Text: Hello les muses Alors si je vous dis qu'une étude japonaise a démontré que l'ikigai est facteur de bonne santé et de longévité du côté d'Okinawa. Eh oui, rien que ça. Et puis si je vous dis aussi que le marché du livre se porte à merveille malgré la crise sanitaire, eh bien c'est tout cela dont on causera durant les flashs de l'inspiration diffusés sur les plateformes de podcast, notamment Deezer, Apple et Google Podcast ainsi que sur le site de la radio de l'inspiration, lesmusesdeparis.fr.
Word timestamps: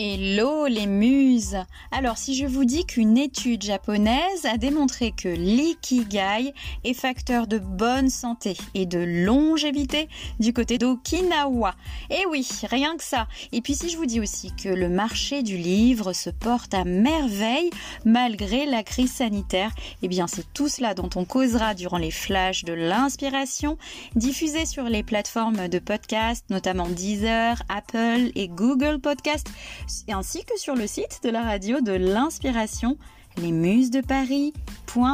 Hello 0.00 0.68
les 0.68 0.86
muses 0.86 1.56
Alors 1.90 2.18
si 2.18 2.36
je 2.36 2.46
vous 2.46 2.64
dis 2.64 2.86
qu'une 2.86 3.18
étude 3.18 3.64
japonaise 3.64 4.44
a 4.48 4.56
démontré 4.56 5.10
que 5.10 5.26
l'ikigai 5.28 6.54
est 6.84 6.94
facteur 6.94 7.48
de 7.48 7.58
bonne 7.58 8.08
santé 8.08 8.56
et 8.74 8.86
de 8.86 9.00
longévité 9.00 10.08
du 10.38 10.52
côté 10.52 10.78
d'Okinawa. 10.78 11.74
Eh 12.10 12.24
oui, 12.30 12.46
rien 12.70 12.96
que 12.96 13.02
ça. 13.02 13.26
Et 13.50 13.60
puis 13.60 13.74
si 13.74 13.88
je 13.88 13.96
vous 13.96 14.06
dis 14.06 14.20
aussi 14.20 14.52
que 14.54 14.68
le 14.68 14.88
marché 14.88 15.42
du 15.42 15.56
livre 15.56 16.12
se 16.12 16.30
porte 16.30 16.74
à 16.74 16.84
merveille 16.84 17.70
malgré 18.04 18.66
la 18.66 18.84
crise 18.84 19.10
sanitaire, 19.14 19.72
eh 20.02 20.06
bien 20.06 20.28
c'est 20.28 20.46
tout 20.52 20.68
cela 20.68 20.94
dont 20.94 21.10
on 21.16 21.24
causera 21.24 21.74
durant 21.74 21.98
les 21.98 22.12
flashs 22.12 22.62
de 22.62 22.72
l'inspiration 22.72 23.76
diffusés 24.14 24.64
sur 24.64 24.84
les 24.84 25.02
plateformes 25.02 25.66
de 25.66 25.80
podcast, 25.80 26.44
notamment 26.50 26.86
Deezer, 26.86 27.60
Apple 27.68 28.30
et 28.36 28.46
Google 28.46 29.00
Podcast 29.00 29.48
ainsi 30.10 30.44
que 30.44 30.58
sur 30.58 30.74
le 30.74 30.86
site 30.86 31.20
de 31.24 31.30
la 31.30 31.42
radio 31.42 31.80
de 31.80 31.92
l'inspiration, 31.92 32.96
lesmusesdeparis.fr. 33.36 35.12